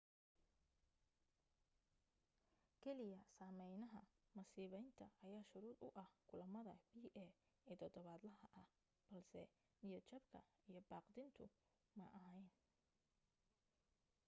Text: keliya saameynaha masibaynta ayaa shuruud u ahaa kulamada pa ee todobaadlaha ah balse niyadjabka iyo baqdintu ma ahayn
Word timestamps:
keliya 2.83 3.19
saameynaha 3.37 3.99
masibaynta 4.39 5.05
ayaa 5.27 5.45
shuruud 5.51 5.79
u 5.87 5.89
ahaa 6.03 6.23
kulamada 6.31 6.73
pa 6.89 6.99
ee 7.23 7.29
todobaadlaha 7.79 8.47
ah 8.61 8.67
balse 9.11 9.41
niyadjabka 9.83 10.39
iyo 10.69 10.81
baqdintu 10.89 11.45
ma 11.97 12.05
ahayn 12.19 12.47